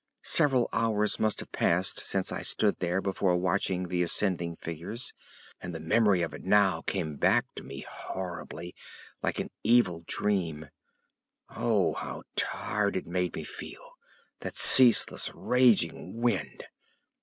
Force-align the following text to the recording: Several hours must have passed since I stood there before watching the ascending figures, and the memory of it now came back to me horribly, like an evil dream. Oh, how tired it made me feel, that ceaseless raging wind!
Several 0.23 0.67
hours 0.73 1.19
must 1.19 1.41
have 1.41 1.51
passed 1.51 1.99
since 1.99 2.31
I 2.31 2.41
stood 2.41 2.79
there 2.79 3.01
before 3.01 3.37
watching 3.37 3.83
the 3.83 4.01
ascending 4.01 4.55
figures, 4.55 5.13
and 5.61 5.75
the 5.75 5.79
memory 5.79 6.23
of 6.23 6.33
it 6.33 6.43
now 6.43 6.81
came 6.81 7.17
back 7.17 7.45
to 7.53 7.63
me 7.63 7.85
horribly, 7.87 8.73
like 9.21 9.37
an 9.37 9.51
evil 9.63 10.03
dream. 10.07 10.69
Oh, 11.49 11.93
how 11.93 12.23
tired 12.35 12.95
it 12.95 13.05
made 13.05 13.35
me 13.35 13.43
feel, 13.43 13.91
that 14.39 14.55
ceaseless 14.57 15.29
raging 15.35 16.19
wind! 16.19 16.63